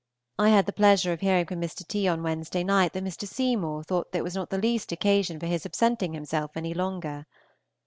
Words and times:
I 0.39 0.49
had 0.49 0.65
the 0.65 0.73
pleasure 0.73 1.13
of 1.13 1.19
hearing 1.21 1.45
from 1.45 1.61
Mr. 1.61 1.87
T. 1.87 2.07
on 2.07 2.23
Wednesday 2.23 2.63
night 2.63 2.93
that 2.93 3.03
Mr. 3.03 3.27
Seymour 3.27 3.83
thought 3.83 4.11
there 4.13 4.23
was 4.23 4.33
not 4.33 4.49
the 4.49 4.57
least 4.57 4.91
occasion 4.91 5.39
for 5.39 5.45
his 5.45 5.63
absenting 5.63 6.13
himself 6.15 6.57
any 6.57 6.73
longer. 6.73 7.27